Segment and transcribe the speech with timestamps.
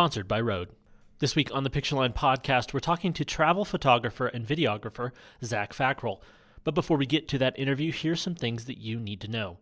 [0.00, 0.70] sponsored by Rode.
[1.18, 5.10] This week on the Pictureline podcast, we're talking to travel photographer and videographer
[5.44, 6.22] Zach Fackrell.
[6.64, 9.58] But before we get to that interview, here's some things that you need to know.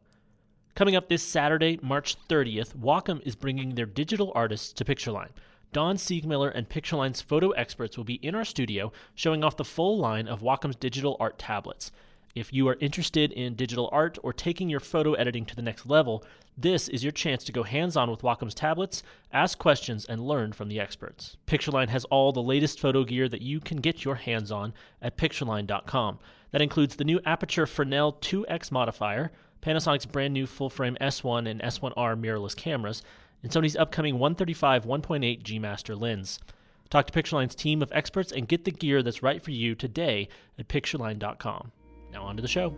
[0.77, 5.32] Coming up this Saturday, March 30th, Wacom is bringing their digital artists to Pictureline.
[5.72, 9.98] Don Seegmiller and Pictureline's photo experts will be in our studio showing off the full
[9.98, 11.91] line of Wacom's digital art tablets.
[12.35, 15.87] If you are interested in digital art or taking your photo editing to the next
[15.87, 16.25] level,
[16.57, 19.03] this is your chance to go hands on with Wacom's tablets,
[19.33, 21.37] ask questions, and learn from the experts.
[21.46, 25.17] Pictureline has all the latest photo gear that you can get your hands on at
[25.17, 26.19] pictureline.com.
[26.50, 29.31] That includes the new Aputure Fresnel 2X modifier,
[29.63, 33.03] Panasonic's brand new full frame S1 and S1R mirrorless cameras,
[33.42, 36.41] and Sony's upcoming 135 1.8 G Master lens.
[36.91, 40.28] Talk to Pictureline's team of experts and get the gear that's right for you today
[40.58, 41.72] at pictureline.com.
[42.12, 42.75] Now, on to the show.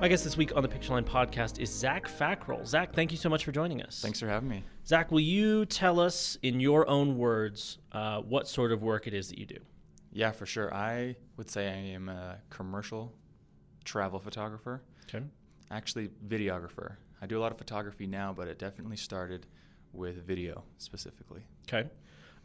[0.00, 2.64] My guest this week on the Pictureline podcast is Zach Fackrell.
[2.64, 4.00] Zach, thank you so much for joining us.
[4.00, 4.62] Thanks for having me.
[4.86, 9.12] Zach, will you tell us in your own words uh, what sort of work it
[9.12, 9.58] is that you do?
[10.12, 10.72] Yeah, for sure.
[10.72, 13.12] I would say I am a commercial
[13.84, 14.82] travel photographer.
[15.08, 15.24] Okay.
[15.72, 16.94] Actually, videographer.
[17.20, 19.46] I do a lot of photography now, but it definitely started
[19.92, 21.42] with video specifically.
[21.68, 21.88] Okay.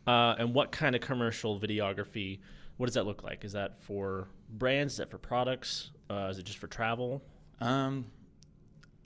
[0.06, 2.40] Uh, and what kind of commercial videography?
[2.78, 3.46] What does that look like?
[3.46, 4.94] Is that for brands?
[4.94, 5.92] Is that for products?
[6.10, 7.24] Uh, is it just for travel?
[7.62, 8.06] Um,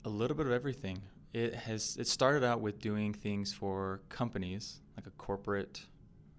[0.04, 1.02] a little bit of everything.
[1.34, 1.96] It has.
[1.98, 5.82] It started out with doing things for companies, like a corporate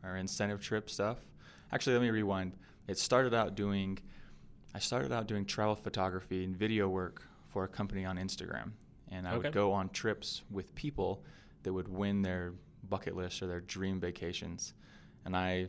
[0.04, 1.20] or incentive trip stuff.
[1.72, 2.54] Actually, let me rewind.
[2.88, 4.00] It started out doing.
[4.74, 8.72] I started out doing travel photography and video work for a company on Instagram,
[9.12, 9.48] and I Okay.
[9.48, 11.24] would go on trips with people
[11.64, 12.54] that would win their
[12.90, 14.74] bucket list or their dream vacations,
[15.26, 15.68] and I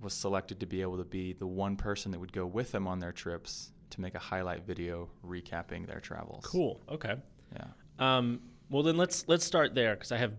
[0.00, 2.86] was selected to be able to be the one person that would go with them
[2.88, 6.44] on their trips to make a highlight video recapping their travels.
[6.44, 6.80] Cool.
[6.88, 7.14] Okay.
[7.54, 7.66] Yeah.
[7.98, 10.34] Um, well, then let's let's start there because I have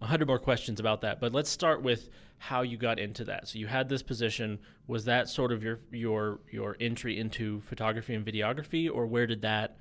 [0.00, 1.20] a hundred more questions about that.
[1.20, 3.48] But let's start with how you got into that.
[3.48, 4.58] So you had this position.
[4.86, 9.42] Was that sort of your your your entry into photography and videography, or where did
[9.42, 9.76] that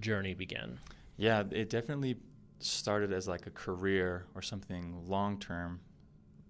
[0.00, 0.78] journey begin?
[1.16, 2.16] Yeah, it definitely
[2.58, 5.80] started as like a career or something long term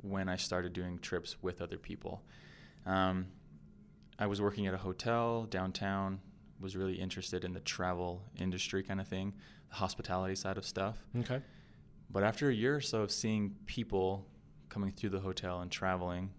[0.02, 2.22] when I started doing trips with other people.
[2.84, 3.26] Um,
[4.18, 6.20] I was working at a hotel downtown,
[6.60, 9.34] was really interested in the travel industry kind of thing,
[9.68, 10.96] the hospitality side of stuff.
[11.18, 11.40] Okay.
[12.10, 14.26] But after a year or so of seeing people
[14.68, 16.30] coming through the hotel and traveling,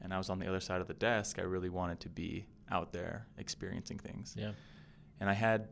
[0.00, 2.46] and I was on the other side of the desk, I really wanted to be
[2.70, 4.34] out there experiencing things.
[4.38, 4.52] Yeah.
[5.20, 5.68] And I had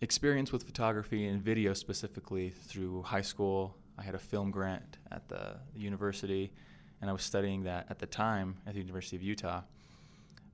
[0.00, 3.76] experience with photography and video specifically through high school.
[3.98, 6.52] I had a film grant at the university,
[7.00, 9.62] and I was studying that at the time at the University of Utah.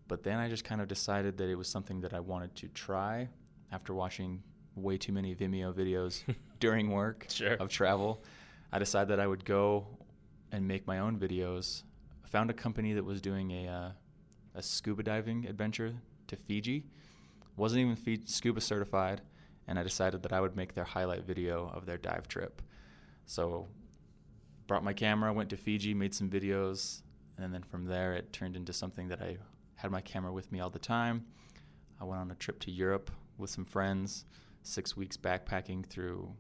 [0.09, 2.69] But then I just kind of decided that it was something that I wanted to
[2.69, 3.29] try
[3.73, 4.43] after watching
[4.77, 6.23] way too many Vimeo videos
[6.61, 7.55] during work Sure.
[7.55, 8.23] of travel.
[8.73, 9.87] I decided that I would go
[10.53, 11.83] and make my own videos.
[12.25, 13.89] I found a company that was doing a, uh,
[14.55, 15.95] a scuba diving adventure
[16.29, 16.85] to Fiji.
[17.57, 19.21] Wasn't even scuba certified,
[19.73, 22.61] and I decided that I would make their highlight video of their dive trip.
[23.25, 23.69] So,
[24.67, 27.01] brought my camera, went to Fiji, made some videos,
[27.39, 29.39] and then from there it turned into something that I
[29.77, 31.25] had my camera with me all the time.
[31.99, 34.27] I went on a trip to Europe with some friends,
[34.63, 36.31] six weeks backpacking through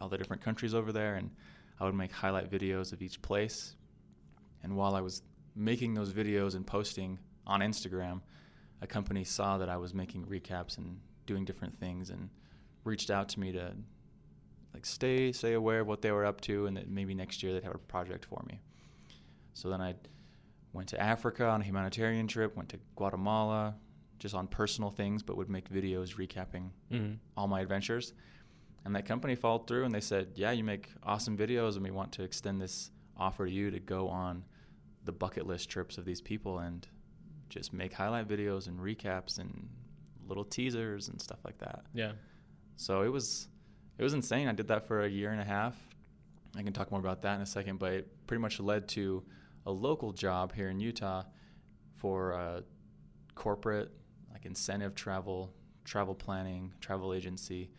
[0.00, 1.32] all the different countries over there, and
[1.78, 3.76] I would make highlight videos of each place.
[4.62, 5.20] And while I was
[5.54, 8.22] making those videos and posting on Instagram,
[8.80, 12.30] a company saw that I was making recaps and doing different things and
[12.86, 13.74] reached out to me to
[14.72, 17.52] like stay stay aware of what they were up to and that maybe next year
[17.52, 18.60] they'd have a project for me.
[19.54, 19.94] So then I
[20.72, 23.74] went to Africa on a humanitarian trip, went to Guatemala
[24.18, 27.14] just on personal things but would make videos recapping Mm-hmm.
[27.36, 28.12] all my adventures.
[28.84, 31.90] And that company followed through and they said, Yeah, you make awesome videos and we
[31.90, 34.44] want to extend this offer to you to go on
[35.04, 36.86] the bucket list trips of these people and
[37.48, 39.68] just make highlight videos and recaps and
[40.28, 41.84] little teasers and stuff like that.
[41.94, 42.12] Yeah.
[42.76, 43.48] So it was
[43.98, 44.48] it was insane.
[44.48, 45.74] I did that for a year and a half.
[46.56, 49.22] I can talk more about that in a second, but it pretty much led to
[49.64, 51.24] a local job here in Utah
[51.94, 52.62] for a
[53.34, 53.90] corporate
[54.32, 55.52] like incentive travel,
[55.84, 57.70] travel planning, travel agency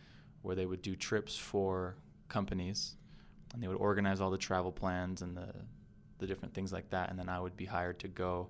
[0.42, 1.96] where they would do trips for
[2.28, 2.96] companies
[3.52, 5.48] and they would organize all the travel plans and the
[6.18, 8.48] the different things like that and then I would be hired to go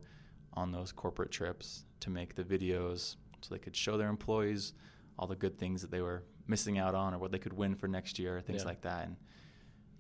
[0.55, 4.73] on those corporate trips to make the videos so they could show their employees
[5.19, 7.75] all the good things that they were missing out on or what they could win
[7.75, 8.69] for next year, things Yeah.
[8.69, 9.07] like that.
[9.07, 9.17] And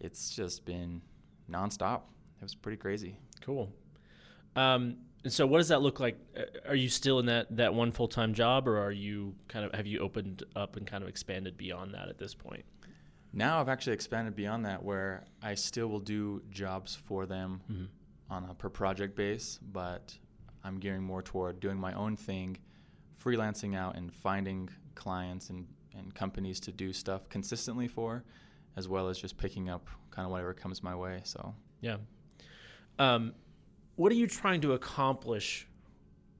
[0.00, 1.02] it's just been
[1.50, 2.02] nonstop.
[2.40, 3.16] It was pretty crazy.
[3.40, 3.72] Cool.
[4.56, 6.16] Um, and so, what does that look like?
[6.36, 9.64] Uh, Are you still in that that one full time job, or are you kind
[9.64, 12.64] of have you opened up and kind of expanded beyond that at this point?
[13.32, 17.84] Now I've actually expanded beyond that, where I still will do jobs for them Mm-hmm.
[18.30, 20.16] on a per project base, but
[20.64, 22.56] I'm gearing more toward doing my own thing,
[23.22, 24.68] freelancing out and finding
[24.98, 25.66] clients and,
[25.96, 28.24] and companies to do stuff consistently for,
[28.76, 31.20] as well as just picking up kind of whatever comes my way.
[31.24, 31.96] So Yeah.
[32.98, 33.32] Um,
[33.96, 35.66] what are you trying to accomplish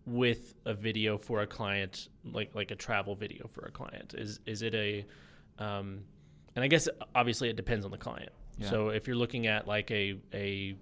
[0.07, 4.15] with a video for a client, like like a travel video for a client?
[4.17, 5.05] Is is it a,
[5.59, 6.05] um,
[6.55, 8.31] and I guess obviously it depends on the client.
[8.59, 8.71] Yeah.
[8.71, 10.77] So if you're looking at like a a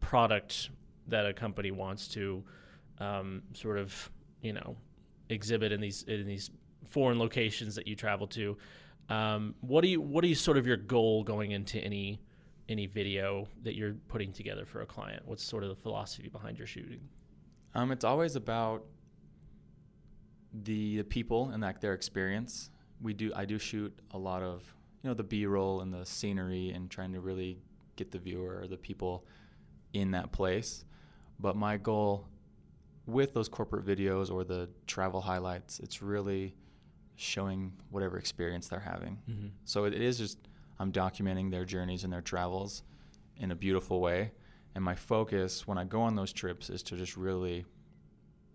[0.00, 0.70] product
[1.08, 2.44] that a company wants to
[2.98, 4.10] um, sort of
[4.42, 4.76] you know
[5.28, 6.50] exhibit in these in these
[6.88, 8.56] foreign locations that you travel to,
[9.08, 12.20] um, what do you what are you sort of your goal going into any
[12.68, 15.22] any video that you're putting together for a client?
[15.24, 17.00] What's sort of the philosophy behind your shooting?
[17.76, 18.84] um, it's always about
[20.52, 22.70] the, the people and like their experience.
[23.02, 24.62] We do I do shoot a lot of
[25.02, 27.58] you know the B-roll and the scenery and trying to really
[27.96, 29.26] get the viewer or the people
[29.92, 30.86] in that place.
[31.38, 32.26] But my goal
[33.04, 36.54] with those corporate videos or the travel highlights, it's really
[37.16, 39.18] showing whatever experience they're having.
[39.28, 39.46] Mm-hmm.
[39.64, 40.38] So it is just
[40.78, 42.82] I'm documenting their journeys and their travels
[43.38, 44.32] in a beautiful way.
[44.74, 47.64] And my focus when I go on those trips is to just really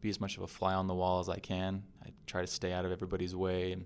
[0.01, 1.83] be as much of a fly on the wall as I can.
[2.05, 3.85] I try to stay out of everybody's way and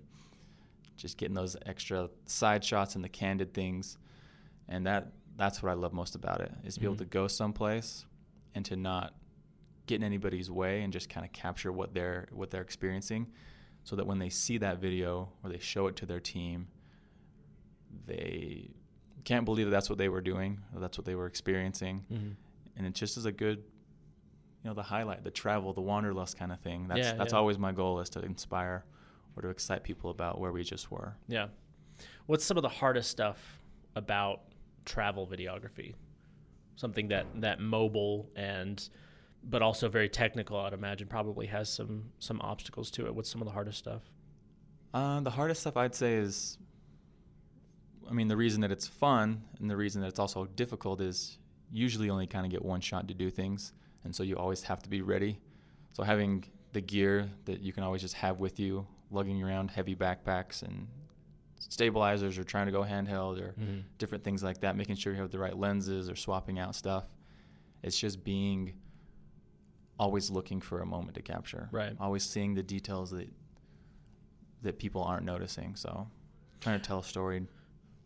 [0.96, 3.96] just getting those extra side shots and the candid things.
[4.68, 6.98] And that that's what I love most about it is to be able Mhm.
[7.00, 8.06] to go someplace
[8.54, 9.14] and to not
[9.86, 13.26] get in anybody's way and just kind of capture what they're what they're experiencing
[13.86, 16.66] so that when they see that video or they show it to their team
[18.06, 18.70] they
[19.24, 22.30] can't believe that that's what they were doing or that's what they were experiencing Mm-hmm.
[22.76, 23.58] and it just is a good
[24.62, 27.38] you know the highlight the travel the wanderlust kind of thing that's Yeah, that's yeah.
[27.38, 28.84] always my goal is to inspire
[29.36, 31.48] or to excite people about where we just were Yeah.
[32.26, 33.62] What's some of the hardest stuff
[33.94, 34.40] about
[34.84, 35.94] travel videography?
[36.74, 38.76] Something that that mobile and
[39.42, 43.14] but also very technical, I'd imagine probably has some some obstacles to it.
[43.14, 44.02] What's some of the hardest stuff?
[44.94, 46.56] uh, the hardest stuff i'd say is
[48.08, 51.38] i mean the reason that it's fun and the reason that it's also difficult is
[51.70, 53.72] usually only kind of get one shot to do things
[54.04, 55.38] and so you always have to be ready
[55.92, 59.94] so having the gear that you can always just have with you lugging around heavy
[59.94, 60.86] backpacks and
[61.58, 63.80] stabilizers or trying to go handheld or Mm-hmm.
[63.98, 67.04] different things like that, making sure you have the right lenses or swapping out stuff.
[67.82, 68.74] It's just being
[69.98, 71.68] always looking for a moment to capture.
[71.72, 71.94] Right.
[72.00, 73.28] Always seeing the details that
[74.62, 75.76] that people aren't noticing.
[75.76, 76.08] So
[76.60, 77.46] trying to tell a story,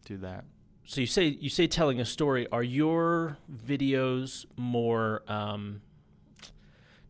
[0.04, 0.44] do that.
[0.84, 2.46] So you say you say telling a story.
[2.50, 5.82] Are your videos more um,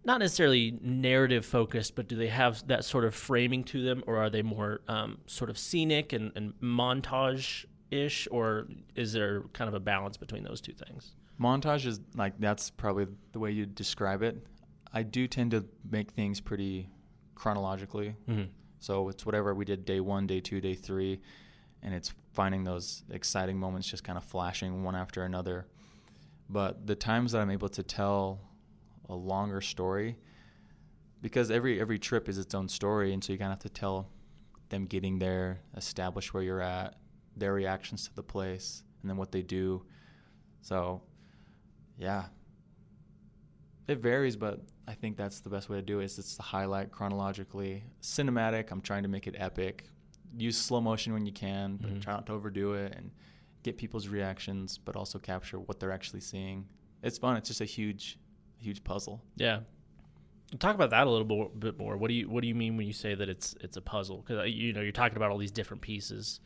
[0.05, 4.17] not necessarily narrative focused, but do they have that sort of framing to them, or
[4.17, 9.69] are they more um, sort of scenic and, and montage ish, or is there kind
[9.69, 11.15] of a balance between those two things?
[11.41, 14.47] Montage is like that's probably the way you describe it.
[14.93, 16.89] I do tend to make things pretty
[17.35, 18.17] chronologically.
[18.29, 18.51] Mm-hmm.
[18.81, 21.21] So it's whatever we did day one, day two, day three,
[21.83, 25.67] and it's finding those exciting moments just kind of flashing one after another.
[26.49, 28.41] But the times that I'm able to tell
[29.09, 30.17] a longer story,
[31.23, 33.81] because every every trip is its own story, and so you kind of have to
[33.81, 34.09] tell
[34.71, 36.97] them getting there, establish where you're at,
[37.37, 39.85] their reactions to the place, and then what they do.
[40.63, 41.03] So,
[41.99, 42.27] yeah,
[43.89, 46.05] it varies, but I think that's the best way to do it.
[46.05, 48.71] Is it's the highlight chronologically, cinematic.
[48.71, 49.85] I'm trying to make it epic.
[50.37, 52.01] Use slow motion when you can, but Mhm.
[52.03, 53.11] try not to overdo it and
[53.63, 56.67] get people's reactions, but also capture what they're actually seeing.
[57.03, 57.37] It's fun.
[57.37, 58.19] It's just a huge,
[58.59, 59.23] huge puzzle.
[59.37, 59.61] Yeah.
[60.59, 61.97] Talk about that a little bo- bit more.
[61.97, 64.19] What do you What do you mean when you say that it's it's a puzzle?
[64.27, 66.41] Because you know you're talking about all these different pieces.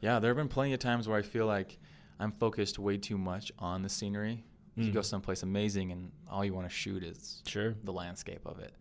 [0.00, 1.78] Yeah, there have been plenty of times where I feel like
[2.18, 4.44] I'm focused way too much on the scenery.
[4.76, 5.04] You go Mhm.
[5.04, 7.74] someplace amazing, and all you want to shoot is Sure.
[7.84, 8.74] the landscape of it.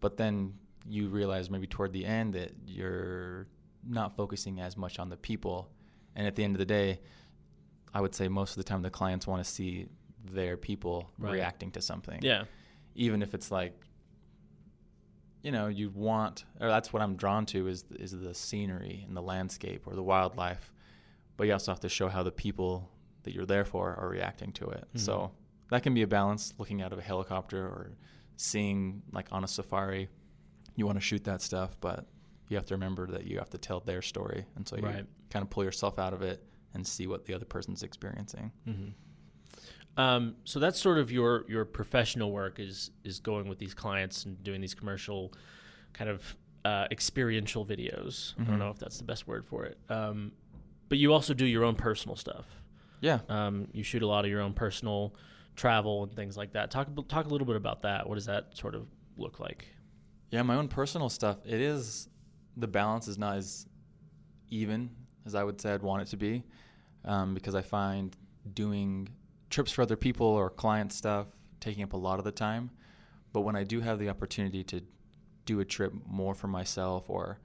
[0.00, 3.46] But then you realize maybe toward the end that you're
[3.84, 5.70] not focusing as much on the people.
[6.16, 7.00] And at the end of the day,
[7.94, 9.88] I would say most of the time the clients want to see
[10.24, 11.32] their people Right.
[11.34, 12.20] reacting to something.
[12.22, 12.44] Yeah.
[12.94, 13.84] Even if it's like
[15.42, 19.16] you know, you want or that's what I'm drawn to is is the scenery and
[19.16, 20.72] the landscape or the wildlife.
[21.36, 22.90] But you also have to show how the people
[23.28, 24.88] that you're there for are reacting to it.
[24.94, 25.00] Mhm.
[25.00, 25.32] So
[25.70, 27.92] that can be a balance looking out of a helicopter or
[28.36, 30.08] seeing like on a safari
[30.76, 32.06] you want to shoot that stuff but
[32.48, 35.04] you have to remember that you have to tell their story and so you Right.
[35.28, 36.42] kind of pull yourself out of it
[36.72, 38.90] and see what the other person's experiencing hmm
[39.96, 44.24] Um, so that's sort of your your professional work is is going with these clients
[44.24, 45.32] and doing these commercial
[45.92, 48.34] kind of uh, experiential videos.
[48.38, 48.46] I Mhm.
[48.46, 49.78] don't know if that's the best word for it.
[49.88, 50.32] Um,
[50.88, 52.62] but you also do your own personal stuff.
[53.00, 53.20] Yeah.
[53.28, 55.14] Um, you shoot a lot of your own personal
[55.56, 56.70] travel and things like that.
[56.70, 58.08] Talk talk a little bit about that.
[58.08, 58.86] What does that sort of
[59.16, 59.68] look like?
[60.30, 61.38] Yeah, my own personal stuff.
[61.46, 62.08] It is
[62.56, 63.66] the balance is not as
[64.50, 64.90] even
[65.26, 66.42] as I would say I'd want it to be,
[67.04, 68.16] um, because I find
[68.54, 69.08] doing
[69.50, 71.26] trips for other people or client stuff
[71.60, 72.70] taking up a lot of the time.
[73.32, 74.80] But when I do have the opportunity to
[75.44, 77.40] do a trip more for myself, or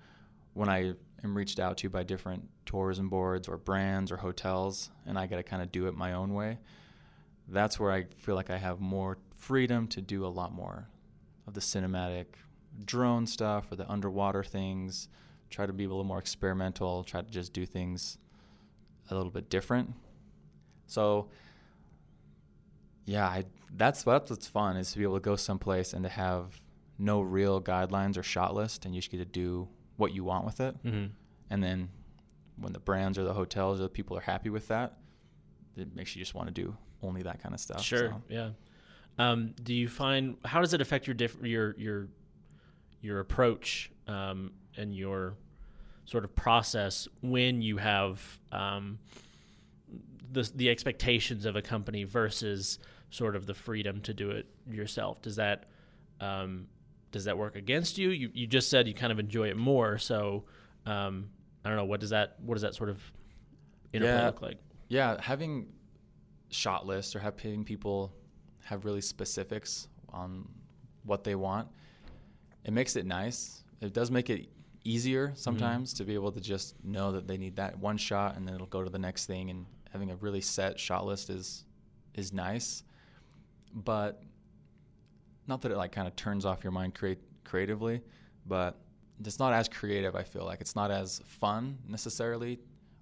[0.53, 5.17] when I am reached out to by different tourism boards or brands or hotels, and
[5.17, 6.59] I got to kind of do it my own way,
[7.47, 10.87] that's where I feel like I have more freedom to do a lot more
[11.47, 12.25] of the cinematic
[12.85, 15.09] drone stuff or the underwater things.
[15.49, 17.03] Try to be a little more experimental.
[17.03, 18.17] Try to just do things
[19.09, 19.93] a little bit different.
[20.87, 21.29] So,
[23.05, 26.09] yeah, I, that's that's what's fun is to be able to go someplace and to
[26.09, 26.59] have
[26.97, 30.45] no real guidelines or shot list, and you just get to do what you want
[30.45, 30.83] with it.
[30.83, 31.05] Mm-hmm.
[31.49, 31.89] And then
[32.57, 34.97] when the brands or the hotels or the people are happy with that,
[35.75, 37.81] it makes you just want to do only that kind of stuff.
[37.81, 38.09] Sure.
[38.09, 38.49] So, Yeah.
[39.19, 42.07] Um, do you find how does it affect your diff- your your
[43.01, 45.35] your approach um, and your
[46.05, 48.97] sort of process when you have um,
[50.31, 52.79] the the expectations of a company versus
[53.11, 55.21] sort of the freedom to do it yourself?
[55.21, 55.65] Does that
[56.19, 56.67] um,
[57.13, 58.09] does that work against you?
[58.09, 60.43] You you just said you kind of enjoy it more, so
[60.85, 61.29] um,
[61.63, 62.99] I don't know what does that what does that sort of
[63.93, 64.25] interplay Yeah.
[64.25, 64.57] look like?
[64.89, 65.67] yeah, having
[66.49, 68.11] shot lists or having people
[68.65, 70.47] have really specifics on
[71.03, 71.67] what they want,
[72.65, 73.63] it makes it nice.
[73.81, 74.49] It does make it
[74.85, 78.45] easier sometimes to be able to just know that they need that one shot and
[78.47, 81.65] then it'll go to the next thing and having a really set shot list is
[82.15, 82.83] is nice.
[83.73, 84.21] But
[85.47, 88.01] not that it like kind of turns off your mind create creatively,
[88.45, 88.79] but
[89.23, 90.61] it's not as creative, I feel like.
[90.61, 92.59] It's not as fun necessarily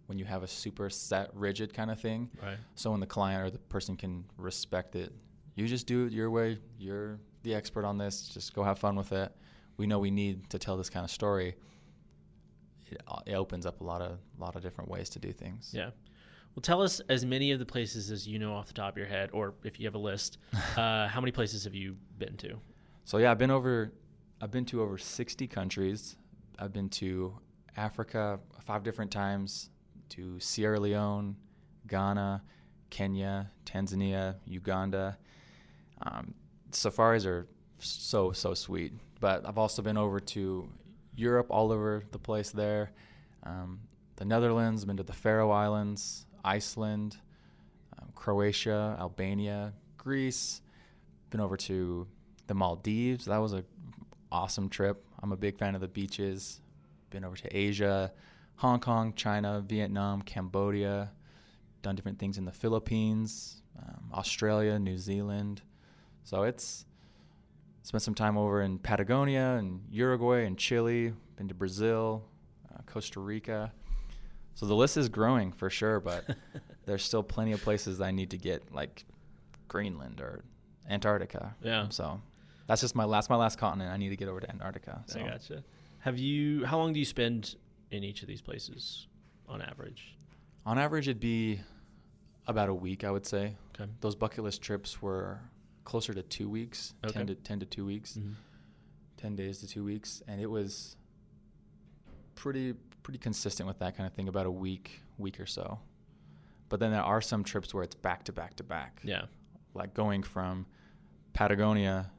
[0.08, 2.30] when you have a super set, rigid kind of thing.
[2.42, 2.58] Right.
[2.76, 5.14] So when the client or the person can respect it,
[5.56, 6.58] you just do it your way.
[6.78, 8.28] You're the expert on this.
[8.28, 9.32] Just go have fun with it.
[9.78, 11.56] We know we need to tell this kind of story.
[12.90, 15.72] It, uh, it opens up a lot of lot of different ways to do things.
[15.74, 15.92] Yeah.
[16.56, 18.98] Well, tell us as many of the places as you know off the top of
[18.98, 20.38] your head, or if you have a list.
[20.78, 22.60] uh, how many places have you been to?
[23.06, 23.94] So yeah, I've been over.
[24.42, 26.18] I've been to over 60 countries.
[26.60, 27.34] I've been to
[27.78, 29.70] Africa five different times,
[30.10, 31.36] to Sierra Leone,
[31.88, 32.44] Ghana,
[32.90, 35.18] Kenya, Tanzania, Uganda.
[36.02, 36.34] Um,
[36.72, 37.48] safaris are
[37.80, 38.94] so so sweet.
[39.20, 40.70] But I've also been over to
[41.16, 42.92] Europe, all over the place there.
[43.44, 43.82] Um,
[44.18, 47.18] the Netherlands, been to the Faroe Islands, Iceland,
[48.00, 50.62] um, Croatia, Albania, Greece.
[51.30, 52.08] Been over to
[52.48, 53.26] the Maldives.
[53.26, 53.64] That was a
[54.32, 55.06] awesome trip.
[55.22, 56.62] I'm a big fan of the beaches.
[57.10, 58.12] Been over to Asia,
[58.56, 61.12] Hong Kong, China, Vietnam, Cambodia.
[61.82, 65.62] Done different things in the Philippines, um, Australia, New Zealand.
[66.24, 66.86] So it's
[67.84, 71.14] spent some time over in Patagonia and Uruguay and Chile.
[71.36, 72.24] Been to Brazil,
[72.72, 73.74] uh, Costa Rica.
[74.54, 76.24] So the list is growing for sure, but
[76.86, 79.06] there's still plenty of places I need to get, like
[79.68, 80.44] Greenland or
[80.90, 81.56] Antarctica.
[81.64, 81.88] Yeah.
[81.90, 82.22] So
[82.68, 83.92] that's just my last my last continent.
[83.92, 85.04] I need to get over to Antarctica.
[85.08, 85.64] So I gotcha.
[86.00, 86.66] Have you?
[86.66, 87.56] How long do you spend
[87.92, 89.08] in each of these places
[89.48, 90.16] on average?
[90.64, 91.60] on average, it'd be
[92.46, 93.56] about a week, I would say.
[93.80, 93.90] Okay.
[94.02, 95.40] Those bucket list trips were
[95.86, 97.14] closer to two weeks, Okay.
[97.14, 98.34] ten to ten to two weeks, Mhm.
[99.18, 100.96] ten days to two weeks, and it was
[102.36, 105.80] pretty pretty consistent with that kind of thing, about a week, week or so.
[106.70, 109.00] But then there are some trips where it's back to back to back.
[109.04, 109.24] Yeah.
[109.74, 110.66] like going from
[111.34, 112.12] Patagonia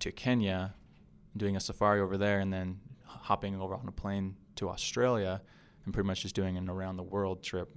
[0.00, 0.74] to Kenya,
[1.36, 5.40] doing a safari over there, and then hopping over on a plane to Australia,
[5.84, 7.70] and pretty much just doing an around the world trip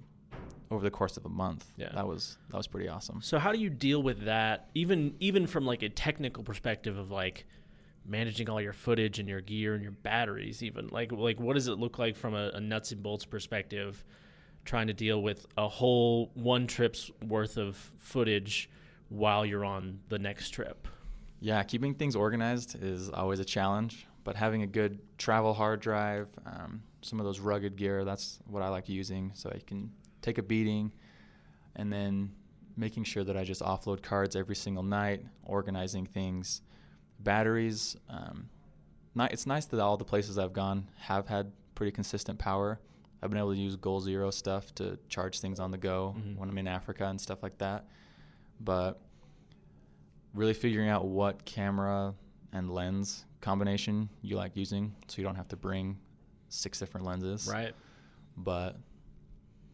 [0.69, 1.65] over the course of a month.
[1.77, 1.89] Yeah.
[1.93, 3.21] that was that was pretty awesome.
[3.21, 4.69] So how do you deal with that?
[4.73, 7.45] Even even from like a technical perspective of like
[8.05, 11.67] managing all your footage and your gear and your batteries, even like like what does
[11.67, 14.03] it look like from a, a nuts and bolts perspective?
[14.63, 18.69] Trying to deal with a whole one trip's worth of footage
[19.09, 20.87] while you're on the next trip.
[21.39, 26.29] Yeah, keeping things organized is always a challenge, but having a good travel hard drive,
[26.45, 29.91] um, some of those rugged gear, that's what I like using, so I can
[30.21, 30.91] take a beating,
[31.75, 32.31] and then
[32.77, 36.61] making sure that I just offload cards every single night, organizing things,
[37.23, 37.95] batteries.
[38.09, 38.49] Um,
[39.15, 42.79] ni- it's nice that all the places I've gone have had pretty consistent power.
[43.21, 46.37] I've been able to use Goal Zero stuff to charge things on the go Mhm.
[46.37, 47.87] when I'm in Africa and stuff like that.
[48.63, 49.01] but
[50.35, 52.13] really figuring out what camera
[52.53, 55.97] and lens combination you like using so you don't have to bring
[56.49, 57.47] six different lenses.
[57.51, 57.73] Right.
[58.37, 58.77] But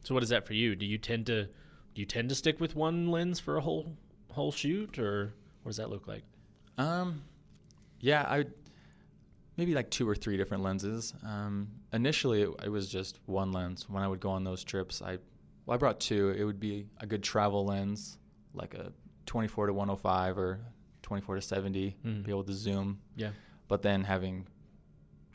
[0.05, 0.73] So what is that for you?
[0.75, 3.97] Do you tend to do you tend to stick with one lens for a whole
[4.31, 6.23] whole shoot or what does that look like?
[6.77, 7.23] um
[8.11, 8.45] yeah, I
[9.57, 11.13] maybe like two or three different lenses.
[11.23, 11.53] Um
[11.93, 13.89] initially it, it was just one lens.
[13.89, 15.17] When I would go on those trips, I
[15.65, 16.29] well I brought two.
[16.39, 18.17] It would be a good travel lens
[18.53, 18.91] like a
[19.25, 20.59] 24 to 105 or
[21.01, 22.23] 24 to 70, Mm.
[22.23, 23.31] be able to zoom Yeah.
[23.67, 24.47] but then having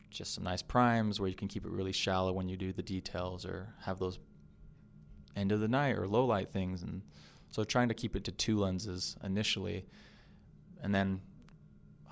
[0.09, 2.83] just some nice primes where you can keep it really shallow when you do the
[2.83, 4.19] details or have those
[5.35, 7.01] end of the night or low light things and
[7.49, 9.85] so trying to keep it to two lenses initially
[10.83, 11.19] and then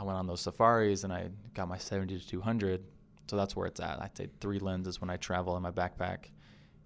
[0.01, 2.83] I went on those safaris and I got my 70 to 200
[3.27, 6.25] so that's where it's at I'd say three lenses when I travel in my backpack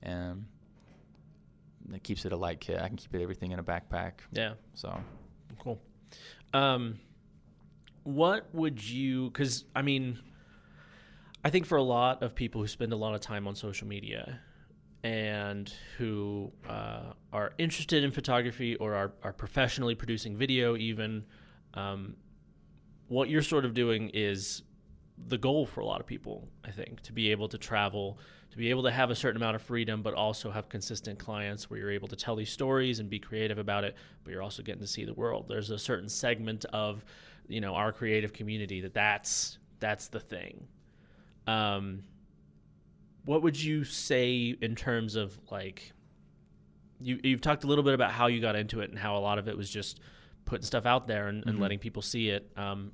[0.03, 0.45] and
[1.93, 4.53] it keeps it a light kit I can keep it everything in a backpack Yeah.
[4.74, 5.00] so
[5.60, 5.79] Cool.
[6.53, 7.00] Um,
[8.03, 9.29] what would you?
[9.29, 10.19] Because I mean,
[11.43, 13.88] I think for a lot of people who spend a lot of time on social
[13.88, 14.39] media
[15.03, 21.25] and who uh, are interested in photography or are, are professionally producing video, even
[21.74, 22.15] um,
[23.08, 24.64] what you're sort of doing is
[25.28, 26.48] the goal for a lot of people.
[26.64, 28.20] I think to be able to travel,
[28.52, 31.70] to be able to have a certain amount of freedom, but also have consistent clients
[31.70, 34.64] where you're able to tell these stories and be creative about it, but you're also
[34.64, 35.46] getting to see the world.
[35.48, 37.06] There's a certain segment of,
[37.48, 40.68] you know, our creative community that that's that's the thing.
[41.48, 42.04] Um,
[43.26, 45.94] what would you say in terms of like
[47.00, 49.20] you you've talked a little bit about how you got into it and how a
[49.20, 50.00] lot of it was just
[50.46, 51.62] putting stuff out there and, and Mhm.
[51.62, 52.52] letting people see it.
[52.56, 52.92] Um,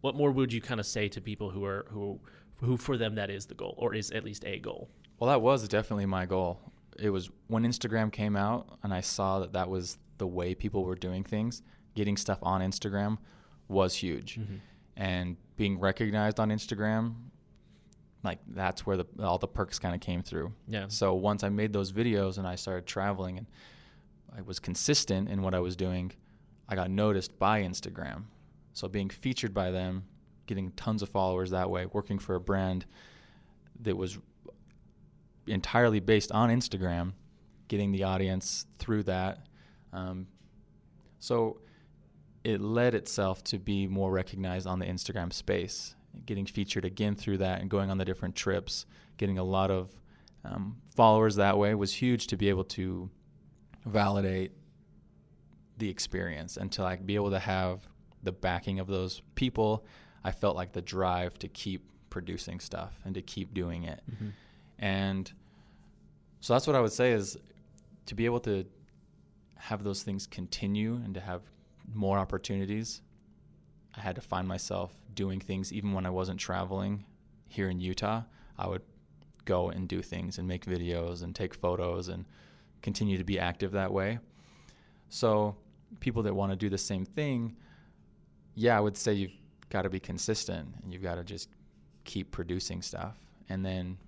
[0.00, 2.20] what more would you kind of say to people who are who
[2.60, 4.88] who for them that is the goal or is at least a goal?
[5.18, 6.60] Well, that was definitely my goal.
[6.98, 10.82] It was when Instagram came out and I saw that that was the way people
[10.84, 11.62] were doing things,
[11.94, 13.18] getting stuff on Instagram
[13.68, 14.40] was huge.
[14.96, 17.14] And being recognized on Instagram,
[18.24, 20.52] like that's where the all the perks kind of came through.
[20.66, 20.86] Yeah.
[20.88, 23.46] So once I made those videos and I started traveling and
[24.36, 26.12] I was consistent in what I was doing,
[26.68, 28.24] I got noticed by Instagram.
[28.72, 30.04] So being featured by them,
[30.46, 32.86] getting tons of followers that way, working for a brand
[33.80, 34.18] that was
[35.46, 37.12] entirely based on Instagram,
[37.68, 39.46] getting the audience through that.
[39.92, 40.26] Um,
[41.18, 41.60] so
[42.44, 45.94] it led itself to be more recognized on the Instagram space,
[46.26, 49.90] getting featured again through that and going on the different trips, getting a lot of
[50.44, 53.10] um, followers that way was huge to be able to
[53.84, 54.52] validate
[55.78, 57.88] the experience and to like be able to have
[58.22, 59.84] the backing of those people.
[60.24, 64.02] I felt like the drive to keep producing stuff and to keep doing it.
[64.10, 64.28] Mm-hmm.
[64.78, 65.32] And
[66.40, 67.36] so that's what I would say is
[68.06, 68.64] to be able to
[69.56, 71.42] have those things continue and to have
[71.94, 73.02] more opportunities,
[73.94, 77.04] I had to find myself doing things even when I wasn't traveling
[77.48, 78.22] here in Utah.
[78.56, 78.82] I would
[79.44, 82.24] go and do things and make videos and take photos and
[82.82, 84.18] continue to be active that way.
[85.08, 85.56] So,
[86.00, 87.56] people that want to do the same thing,
[88.54, 89.36] yeah, I would say you've
[89.70, 91.48] got to be consistent and you've got to just
[92.04, 93.16] keep producing stuff.
[93.48, 93.98] And then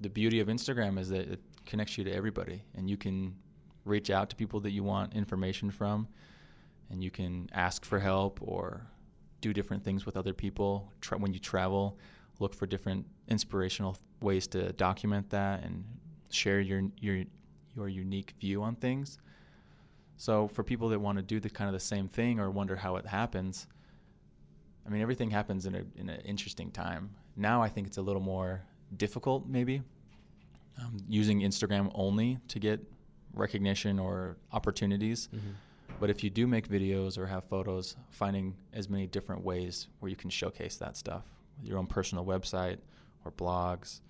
[0.00, 3.34] the beauty of Instagram is that it connects you to everybody and you can
[3.84, 6.08] reach out to people that you want information from
[6.90, 8.86] and you can ask for help or
[9.40, 11.98] do different things with other people Tra- when you travel
[12.40, 15.84] look for different inspirational ways to document that and
[16.30, 17.24] share your your
[17.74, 19.18] your unique view on things
[20.20, 22.76] so for people that want to do the kind of the same thing or wonder
[22.76, 23.66] how it happens
[24.86, 28.02] I mean everything happens in a in an interesting time now I think it's a
[28.02, 28.62] little more
[28.96, 29.82] difficult maybe
[30.80, 32.80] um, using Instagram only to get
[33.34, 35.28] recognition or opportunities.
[35.34, 35.50] Mm-hmm.
[35.98, 40.08] But if you do make videos or have photos, finding as many different ways where
[40.08, 41.24] you can showcase that stuff
[41.62, 42.78] your own personal website
[43.22, 44.00] or blogs,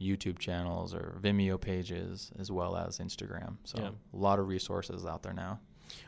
[0.00, 3.56] YouTube channels or Vimeo pages, as well as Instagram.
[3.64, 3.90] So Yeah.
[4.12, 5.60] a lot of resources out there now.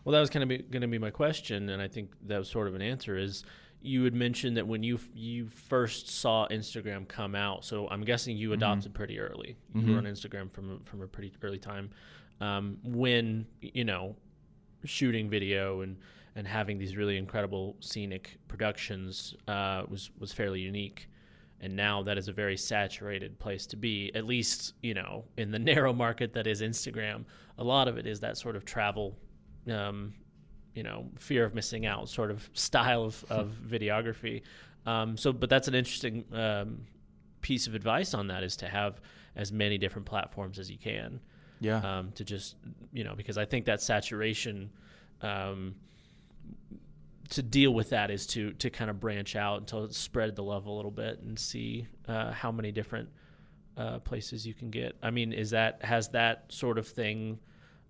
[0.04, 2.48] Well, that was kind of going to be my question, and I think that was
[2.48, 3.16] sort of an answer.
[3.16, 3.44] Is
[3.80, 8.36] you had mentioned that when you you first saw Instagram come out, so I'm guessing
[8.36, 8.54] you Mhm.
[8.54, 9.56] adopted pretty early.
[9.74, 9.92] You Mhm.
[9.92, 11.90] were on Instagram from a- from a pretty early time.
[12.40, 14.16] Um, when you know
[14.84, 15.96] shooting video and
[16.34, 21.08] and having these really incredible scenic productions uh, was was fairly unique.
[21.60, 25.50] And now that is a very saturated place to be, at least, you know, in
[25.50, 27.24] the narrow market that is Instagram.
[27.58, 29.16] A lot of it is that sort of travel
[29.70, 30.14] um,
[30.74, 34.42] you know, fear of missing out sort of style of, of videography.
[34.86, 36.86] Um, so, but that's an interesting um,
[37.40, 39.00] piece of advice on that is to have
[39.36, 41.20] as many different platforms as you can
[41.60, 41.78] Yeah.
[41.98, 42.56] um, to just,
[42.92, 44.70] you know, because I think that saturation
[45.20, 45.74] um,
[47.30, 50.66] to deal with that is to to kind of branch out until spread the love
[50.66, 53.08] a little bit and see uh, how many different
[53.76, 54.96] uh, places you can get.
[55.02, 57.38] I mean, is that has that sort of thing?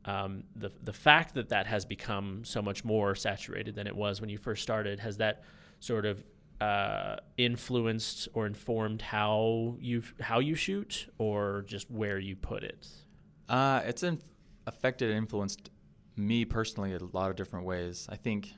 [0.05, 4.21] Um, the the fact that that has become so much more saturated than it was
[4.21, 5.43] when you first started has that
[5.81, 6.23] sort of
[6.61, 12.87] uh, influenced or informed how you how you shoot or just where you put it?
[13.49, 14.21] Uh, it's in,
[14.67, 15.71] affected and influenced
[16.17, 18.07] me personally a lot of different ways.
[18.11, 18.53] I think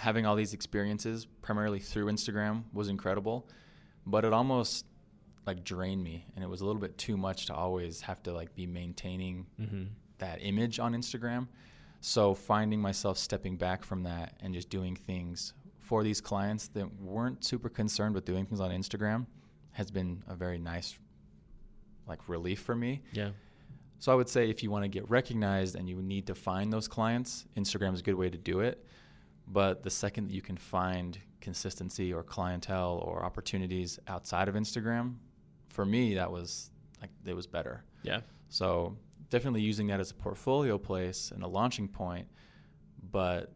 [0.00, 3.46] having all these experiences primarily through Instagram was incredible,
[4.06, 4.86] but it almost
[5.46, 8.32] like drained me and it was a little bit too much to always have to
[8.32, 9.84] like be maintaining mm-hmm.
[10.18, 11.48] that image on Instagram.
[12.00, 16.98] So finding myself stepping back from that and just doing things for these clients that
[16.98, 19.26] weren't super concerned with doing things on Instagram
[19.72, 20.98] has been a very nice
[22.08, 23.02] like relief for me.
[23.12, 23.30] Yeah.
[23.98, 26.72] So I would say if you want to get recognized and you need to find
[26.72, 28.82] those clients, Instagram is a good way to do it.
[29.52, 35.16] But the second that you can find consistency or clientele or opportunities outside of Instagram,
[35.68, 37.84] for me that was like it was better.
[38.02, 38.20] Yeah.
[38.48, 38.96] So
[39.30, 42.28] definitely using that as a portfolio place and a launching point,
[43.10, 43.52] but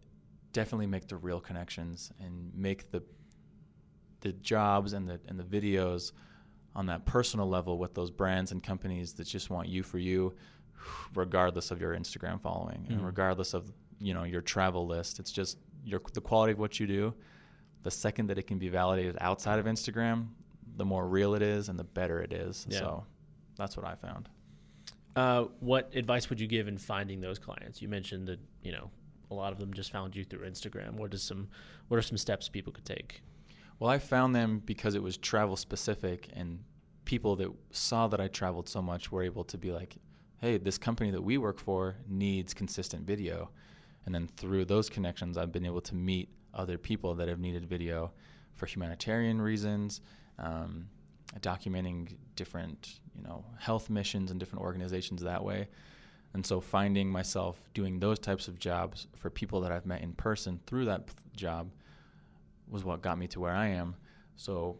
[0.52, 3.02] definitely make the real connections and make the
[4.20, 6.12] the jobs and the and the videos
[6.74, 10.34] on that personal level with those brands and companies that just want you for you
[11.14, 12.94] regardless of your Instagram following mm-hmm.
[12.94, 16.78] and regardless of you know your travel list it's just your the quality of what
[16.80, 17.14] you do
[17.82, 20.26] the second that it can be validated outside of Instagram
[20.76, 22.78] the more real it is and the better it is yeah.
[22.78, 23.04] so
[23.56, 24.28] that's what I found
[25.16, 28.90] uh, what advice would you give in finding those clients you mentioned that you know
[29.30, 30.94] a lot of them just found you through Instagram.
[30.94, 31.48] What is some
[31.88, 33.22] what are some steps people could take?
[33.78, 36.60] Well, I found them because it was travel specific and
[37.04, 39.96] people that saw that I traveled so much were able to be like,
[40.38, 43.50] "Hey, this company that we work for needs consistent video."
[44.06, 47.66] And then through those connections, I've been able to meet other people that have needed
[47.66, 48.12] video
[48.54, 50.00] for humanitarian reasons,
[50.38, 50.88] um,
[51.40, 55.68] documenting different, you know, health missions and different organizations that way.
[56.34, 60.12] And so finding myself doing those types of jobs for people that I've met in
[60.12, 61.70] person through that job
[62.68, 63.96] was what got me to where I am.
[64.36, 64.78] So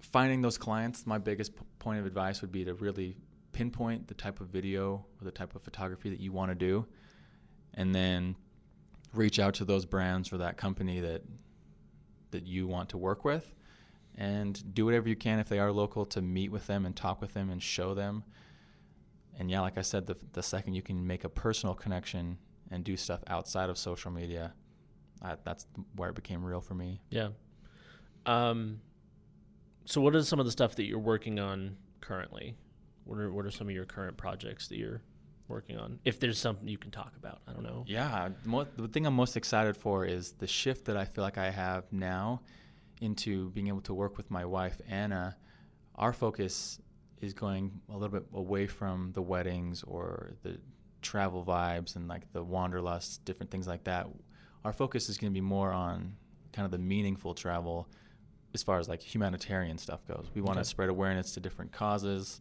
[0.00, 3.16] finding those clients, my biggest p- point of advice would be to really
[3.52, 6.86] pinpoint the type of video or the type of photography that you want to do
[7.76, 8.36] and then
[9.12, 11.22] reach out to those brands or that company that
[12.30, 13.54] that you want to work with
[14.16, 17.20] and do whatever you can if they are local to meet with them and talk
[17.20, 18.24] with them and show them
[19.38, 22.38] and yeah, like I said, the the second you can make a personal connection
[22.70, 24.52] and do stuff outside of social media,
[25.22, 27.00] I, that's where it became real for me.
[27.10, 27.28] Yeah.
[28.24, 28.80] Um.
[29.84, 32.56] So, what is some of the stuff that you're working on currently?
[33.04, 35.02] What are what are some of your current projects that you're
[35.48, 35.98] working on?
[36.04, 37.84] If there's something you can talk about, I don't know.
[37.86, 41.50] Yeah, the thing I'm most excited for is the shift that I feel like I
[41.50, 42.42] have now
[43.00, 45.36] into being able to work with my wife Anna.
[45.94, 46.80] Our focus
[47.20, 50.58] is going a little bit away from the weddings or the
[51.02, 54.06] travel vibes and like the wanderlust, different things like that.
[54.64, 56.16] Our focus is going to be more on
[56.52, 57.88] kind of the meaningful travel
[58.54, 60.26] as far as like humanitarian stuff goes.
[60.34, 62.40] We want to spread awareness to different causes.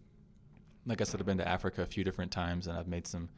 [0.86, 3.30] Like I said, I've been to Africa a few different times and I've made some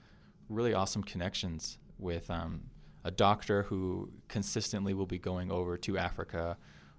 [0.49, 2.61] really awesome connections with um,
[3.03, 6.57] a doctor who consistently will be going over to Africa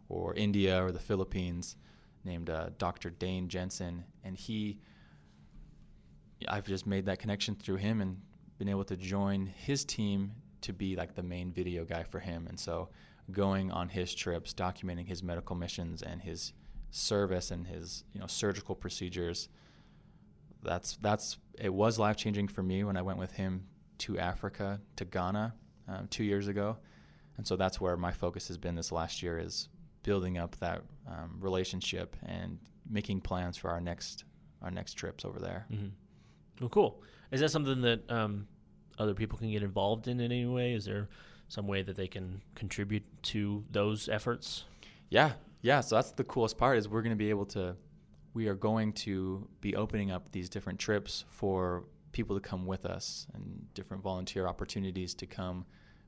[0.09, 1.77] or India or the Philippines
[2.25, 3.11] named uh, Dr.
[3.11, 4.79] Dane Jensen, and he,
[6.47, 8.21] I've just made that connection through him and
[8.59, 12.47] been able to join his team to be like the main video guy for him.
[12.49, 12.89] And so,
[13.31, 16.53] going on his trips, documenting his medical missions and his
[16.91, 19.49] service and his you know surgical procedures.
[20.63, 23.65] That's that's it was life changing for me when I went with him
[23.99, 25.55] to Africa to Ghana
[25.89, 26.77] um, two years ago,
[27.37, 29.69] and so that's where my focus has been this last year is
[30.03, 34.25] building up that um, relationship and making plans for our next
[34.63, 35.67] our next trips over there.
[35.73, 35.89] Mm-hmm.
[36.61, 37.03] Well, cool.
[37.31, 38.49] Is that something that um,
[38.99, 40.73] other people can get involved in in any way?
[40.73, 41.09] Is there
[41.49, 44.65] some way that they can contribute to those efforts?
[45.11, 45.81] Yeah, yeah.
[45.81, 47.77] So that's the coolest part is we're going to be able to.
[48.35, 52.87] We are going to be opening up these different trips for people to come with
[52.87, 55.65] us and different volunteer opportunities to come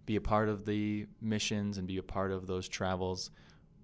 [0.06, 3.30] be a part of the missions and be a part of those travels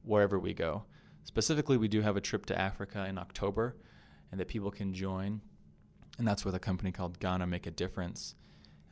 [0.02, 0.84] wherever we go.
[1.24, 3.76] Specifically, we do have a trip to Africa in October,
[4.30, 5.40] and that people can join,
[6.18, 8.34] and that's with a company called Ghana Make a Difference.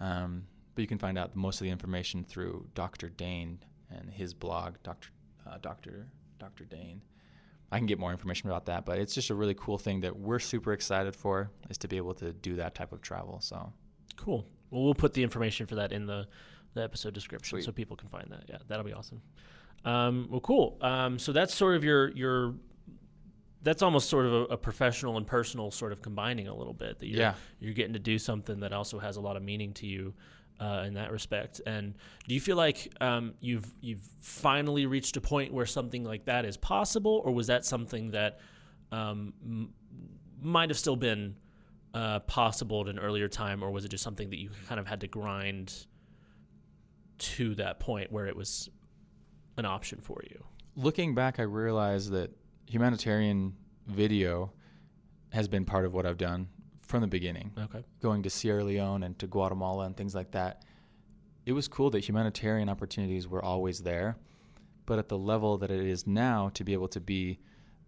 [0.01, 3.09] Um, but you can find out most of the information through Dr.
[3.09, 5.11] Dane and his blog, Dr.
[5.47, 6.09] Uh, Dr.
[6.39, 6.65] Dr.
[6.65, 7.03] Dane.
[7.73, 10.17] I can get more information about that, but it's just a really cool thing that
[10.17, 13.41] we're super excited for is to be able to do that type of travel.
[13.41, 13.73] So
[14.17, 14.47] cool.
[14.71, 16.27] Well, we'll put the information for that in the
[16.75, 17.65] the episode description Sweet.
[17.65, 18.45] so people can find that.
[18.49, 19.23] Yeah, that'll be awesome.
[19.85, 20.77] Um, well, cool.
[20.81, 22.55] Um, so that's sort of your your
[23.63, 26.99] that's almost sort of a, a professional and personal sort of combining a little bit
[26.99, 27.35] that you're Yeah.
[27.61, 30.15] you're getting to do something that also has a lot of meaning to you
[30.61, 31.61] uh, in that respect.
[31.67, 31.95] And
[32.29, 36.45] do you feel like um, you've you've finally reached a point where something like that
[36.45, 38.41] is possible, or was that something that
[38.93, 39.75] um, m-
[40.41, 41.37] might have still been
[41.93, 44.87] uh, possible at an earlier time, or was it just something that you kind of
[44.87, 45.87] had to grind
[47.19, 48.69] to that point where it was
[49.57, 50.45] an option for you?
[50.77, 52.31] Looking back, I realized that
[52.67, 53.55] humanitarian
[53.87, 54.53] video
[55.31, 56.49] has been part of what I've done
[56.87, 57.53] from the beginning.
[57.59, 57.85] Okay.
[58.01, 60.65] Going to Sierra Leone and to Guatemala and things like that.
[61.47, 64.17] It was cool that humanitarian opportunities were always there,
[64.87, 67.39] but at the level that it is now, to be able to be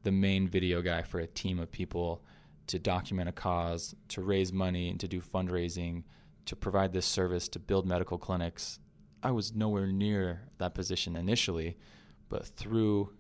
[0.02, 2.22] the main video guy for a team of people
[2.66, 6.02] to document a cause, to raise money, and to do fundraising,
[6.46, 8.78] to provide this service, to build medical clinics.
[9.22, 11.76] I was nowhere near that position initially,
[12.28, 13.12] but through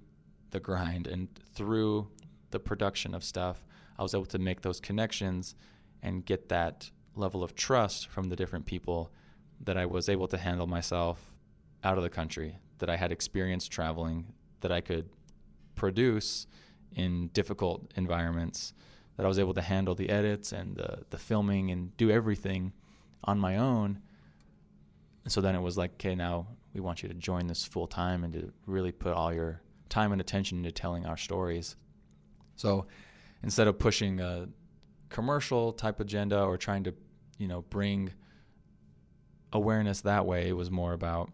[0.50, 2.08] the grind and through
[2.50, 3.64] the production of stuff,
[3.98, 5.54] I was able to make those connections
[6.02, 9.10] and get that level of trust from the different people
[9.64, 11.36] that I was able to handle myself
[11.82, 15.08] out of the country, that I had experience traveling, that I could
[15.74, 16.46] produce
[16.94, 18.74] in difficult environments,
[19.16, 22.72] that I was able to handle the edits and the, the filming and do everything
[23.24, 24.00] on my own.
[25.24, 27.86] And so then it was like, okay, now we want you to join this full
[27.86, 31.76] time and to really put all your time and attention into telling our stories.
[32.56, 32.86] So
[33.46, 34.48] instead of pushing a
[35.08, 36.92] commercial type agenda or trying to,
[37.38, 38.10] you know, bring
[39.52, 41.30] awareness that way, it was more about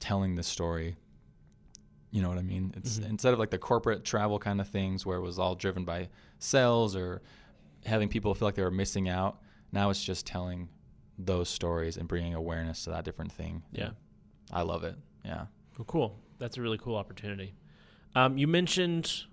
[0.00, 0.96] telling the story.
[2.10, 2.72] You know what I mean?
[2.76, 3.10] It's Mhm.
[3.10, 6.08] instead of like the corporate travel kind of things where it was all driven by
[6.38, 7.20] sales or
[7.84, 9.40] having people feel like they were missing out.
[9.72, 10.70] Now it's just telling
[11.18, 13.62] those stories and bringing awareness to that different thing.
[13.72, 13.90] Yeah.
[14.50, 14.96] I love it.
[15.24, 15.46] Yeah.
[15.76, 16.18] Well, cool.
[16.38, 17.54] That's a really cool opportunity.
[18.14, 19.24] Um, you mentioned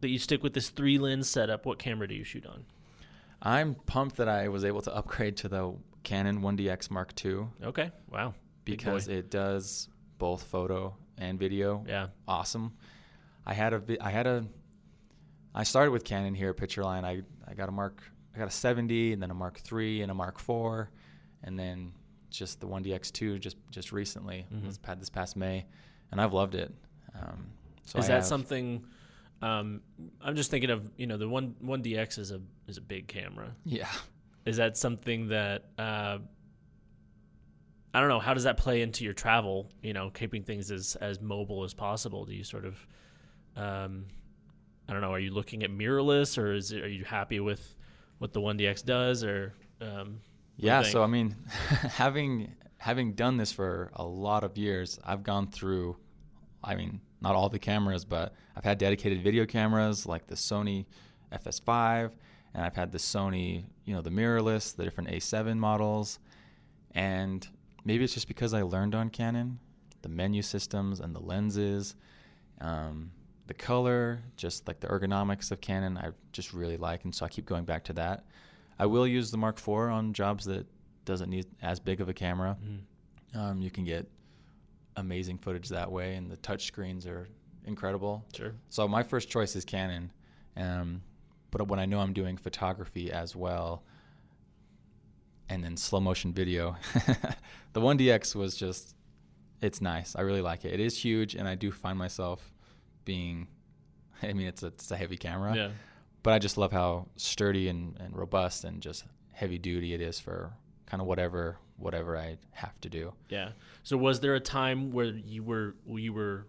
[0.00, 1.66] that you stick with this three lens setup.
[1.66, 2.64] What camera do you shoot on?
[3.42, 7.90] I'm pumped that I was able to upgrade to the Canon 1DX Mark II Okay.
[8.10, 8.34] Wow.
[8.64, 11.84] Because it does both photo and video.
[11.88, 12.08] Yeah.
[12.26, 12.72] Awesome.
[13.44, 14.44] I had a I had a
[15.54, 17.04] I started with Canon here at Pictureline.
[17.04, 18.02] I I got a Mark
[18.34, 20.88] I got a 70 and then a Mark III and a Mark IV
[21.42, 21.92] and then
[22.30, 24.66] just the 1DX2 just just recently Mhm.
[24.66, 25.64] was had this past May
[26.10, 26.72] and I've loved it.
[27.14, 27.46] Um,
[27.84, 28.84] so is I that have- something?
[29.42, 29.82] Um,
[30.20, 33.06] I'm just thinking of you know the one one DX is a is a big
[33.08, 33.54] camera.
[33.64, 33.88] Yeah.
[34.44, 36.18] Is that something that uh,
[37.92, 38.20] I don't know?
[38.20, 39.70] How does that play into your travel?
[39.82, 42.24] You know, keeping things as as mobile as possible.
[42.24, 42.86] Do you sort of,
[43.56, 44.06] um,
[44.88, 45.12] I don't know.
[45.12, 47.76] Are you looking at mirrorless, or is it, are you happy with
[48.18, 50.20] what the one DX does, or um,
[50.56, 55.48] Yeah, so I mean, having having done this for a lot of years, I've gone
[55.48, 55.96] through.
[56.62, 60.86] I mean, not all the cameras, but I've had dedicated video cameras like the Sony
[61.32, 62.12] FS5,
[62.54, 66.18] and I've had the Sony, you know, the mirrorless, the different A7 models,
[66.92, 67.46] and
[67.84, 69.58] maybe it's just because I learned on Canon,
[70.02, 71.94] the menu systems and the lenses,
[72.60, 73.10] um,
[73.46, 77.28] the color, just like the ergonomics of Canon, I just really like, and so I
[77.28, 78.24] keep going back to that.
[78.78, 80.66] I will use the Mark IV on jobs that
[81.04, 82.56] doesn't need as big of a camera.
[82.62, 83.38] Mhm.
[83.38, 84.08] Um, you can get
[84.96, 87.28] amazing footage that way, and the touch screens are
[87.64, 88.24] incredible.
[88.34, 90.12] sure, So my first choice is Canon,
[90.56, 91.02] um,
[91.50, 93.82] but when I know I'm doing photography as well,
[95.48, 96.76] and then slow motion video,
[97.72, 98.94] the 1DX was just,
[99.60, 100.16] it's nice.
[100.16, 100.72] I really like it.
[100.72, 102.52] It is huge, and I do find myself
[103.04, 103.48] being,
[104.22, 105.70] I mean, it's a, it's a heavy camera, yeah,
[106.22, 110.18] but I just love how sturdy and, and robust and just heavy duty it is
[110.18, 110.54] for
[110.86, 113.12] kind of whatever whatever I have to do.
[113.28, 113.50] yeah.
[113.82, 116.46] So was there a time where you were you were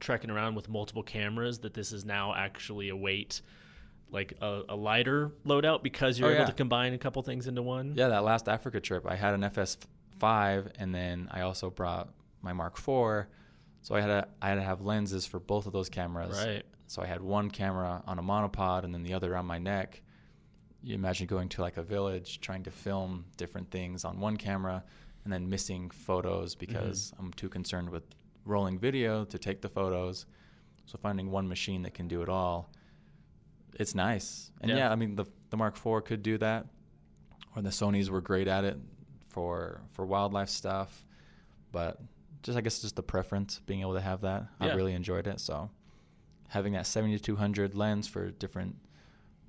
[0.00, 3.42] trekking around with multiple cameras that this is now actually a weight?
[4.10, 6.46] Like a, a lighter loadout because you're Oh, able yeah.
[6.46, 7.94] to combine a couple things into one.
[7.96, 9.40] Yeah, that last Africa trip, I had an
[10.20, 12.10] FS5, and then I also brought
[12.42, 13.26] my Mark IV.
[13.80, 16.44] So I had to, I had to have lenses for both of those cameras.
[16.44, 16.62] Right.
[16.88, 20.02] So I had one camera on a monopod, and then the other on my neck.
[20.82, 24.82] You imagine going to like a village, trying to film different things on one camera,
[25.24, 26.66] and then missing photos mm-hmm.
[26.66, 28.02] because I'm too concerned with
[28.44, 30.26] rolling video to take the photos.
[30.86, 32.70] So finding one machine that can do it all,
[33.74, 34.50] it's nice.
[34.60, 34.78] And Yeah.
[34.78, 36.66] yeah, I mean the the Mark IV could do that,
[37.54, 38.78] or the Sony's were great at it
[39.28, 41.04] for for wildlife stuff,
[41.70, 42.00] but
[42.42, 44.48] just I guess just the preference being able to have that.
[44.60, 44.68] Yeah.
[44.68, 45.40] I really enjoyed it.
[45.40, 45.70] So
[46.48, 48.76] having that 7200 lens for different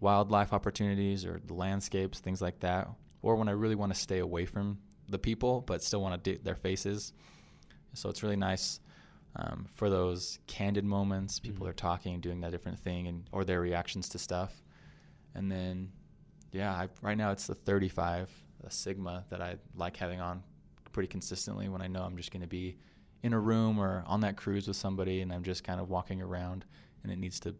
[0.03, 2.87] wildlife opportunities or the landscapes, things like that,
[3.21, 4.77] or when I really want to stay away from
[5.09, 7.13] the people but still want to do their faces.
[7.93, 8.79] So it's really nice
[9.35, 11.39] um, for those candid moments.
[11.39, 11.69] People Mhm.
[11.69, 14.61] are talking, doing that different thing, and or their reactions to stuff.
[15.35, 15.91] And then,
[16.51, 18.29] yeah, I, right now it's the 35,
[18.63, 20.43] a Sigma that I like having on
[20.91, 22.77] pretty consistently when I know I'm just going to be
[23.23, 26.21] in a room or on that cruise with somebody, and I'm just kind of walking
[26.21, 26.65] around,
[27.01, 27.55] and it needs to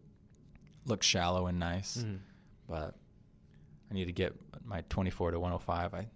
[0.86, 1.98] look shallow and nice.
[1.98, 2.18] Mhm.
[2.68, 2.94] But
[3.90, 5.94] I need to get my 24 to 105.
[5.94, 6.06] I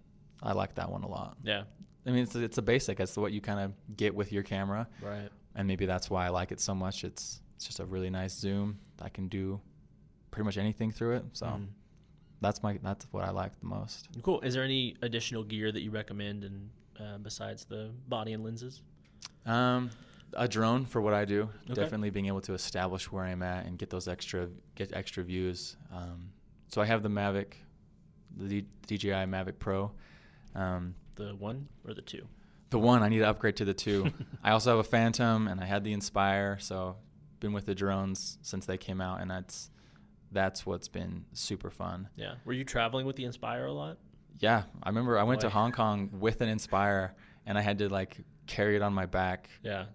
[0.41, 1.37] I like that one a lot.
[1.43, 1.63] Yeah.
[2.05, 2.99] I mean, it's it's a basic.
[2.99, 5.29] It's what you kind of get with your camera, Right.
[5.55, 7.03] and maybe that's why I like it so much.
[7.03, 8.79] It's it's just a really nice zoom.
[9.01, 9.59] I can do
[10.31, 11.25] pretty much anything through it.
[11.33, 11.67] So Mhm.
[12.41, 14.07] that's my that's what I like the most.
[14.23, 14.39] Cool.
[14.41, 18.81] Is there any additional gear that you recommend, and uh, besides the body and lenses?
[19.45, 19.89] Um,
[20.33, 21.49] a drone for what I do.
[21.65, 21.73] Okay.
[21.73, 25.75] Definitely being able to establish where I'm at and get those extra get extra views.
[25.91, 26.31] Um,
[26.69, 27.53] so I have the Mavic,
[28.35, 29.91] the D- DJI Mavic Pro.
[30.55, 32.25] Um, The one or the two?
[32.71, 34.11] the one I need to upgrade to the two.
[34.43, 36.57] I also have a Phantom and I had the Inspire.
[36.59, 36.95] So
[37.39, 39.69] been with the drones since they came out, and that's
[40.31, 42.07] that's what's been super fun.
[42.15, 42.35] Yeah.
[42.45, 43.97] Were you traveling with the Inspire a lot?
[44.39, 47.89] Yeah, I remember I went to Hong Kong with an Inspire, and I had to
[47.89, 49.85] like carry it on my back Yeah.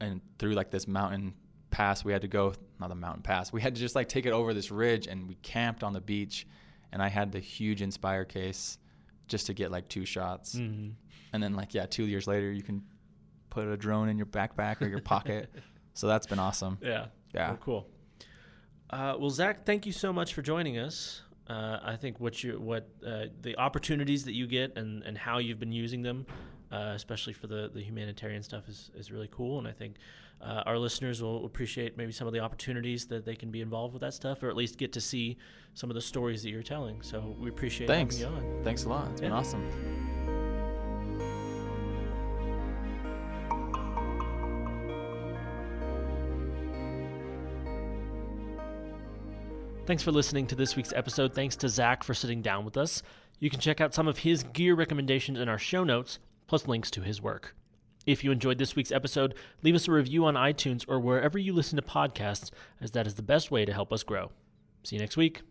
[0.00, 1.34] and through like this mountain
[1.70, 2.52] pass we had to go
[2.84, 5.26] not the mountain pass we had to just like take it over this ridge and
[5.28, 6.46] we camped on the beach
[6.92, 8.78] and i had the huge inspire case
[9.26, 10.90] just to get like two shots Mm-hmm.
[11.32, 12.82] and then like yeah two years later you can
[13.50, 15.48] put a drone in your backpack or your pocket
[15.94, 17.06] so that's been awesome Yeah.
[17.34, 17.52] Yeah.
[17.52, 17.88] Oh, cool.
[18.90, 21.22] Uh, well, Zach, thank you so much for joining us.
[21.48, 25.38] Uh, I think what you what uh, the opportunities that you get and, and how
[25.38, 26.26] you've been using them,
[26.70, 29.58] uh, especially for the, the humanitarian stuff, is, is really cool.
[29.58, 29.96] And I think
[30.40, 33.94] uh, our listeners will appreciate maybe some of the opportunities that they can be involved
[33.94, 35.38] with that stuff, or at least get to see
[35.74, 37.02] some of the stories that you're telling.
[37.02, 38.64] So we appreciate thanks having you on.
[38.64, 40.04] thanks a lot It's been awesome
[49.86, 51.34] Thanks for listening to this week's episode.
[51.34, 53.02] Thanks to Zach for sitting down with us.
[53.38, 56.90] You can check out some of his gear recommendations in our show notes, plus links
[56.92, 57.54] to his work.
[58.06, 61.52] If you enjoyed this week's episode, leave us a review on iTunes or wherever you
[61.52, 64.30] listen to podcasts, as that is the best way to help us grow.
[64.82, 65.44] See you next week.